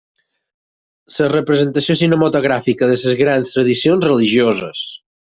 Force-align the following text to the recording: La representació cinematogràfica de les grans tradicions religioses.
La 1.17 1.27
representació 1.33 1.95
cinematogràfica 1.99 2.89
de 2.93 2.97
les 2.97 3.05
grans 3.21 3.53
tradicions 3.59 4.09
religioses. 4.13 4.83